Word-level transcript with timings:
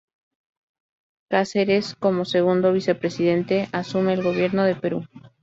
Cáceres 1.33 1.85
como 1.93 2.25
segundo 2.25 2.73
Vicepresidente 2.73 3.69
asume 3.71 4.13
el 4.13 4.23
Gobierno 4.23 4.63
del 4.63 4.79
Perú. 4.79 5.05